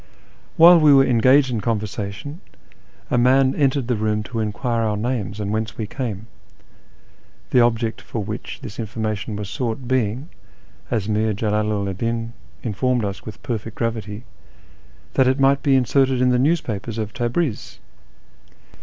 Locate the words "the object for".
7.51-8.23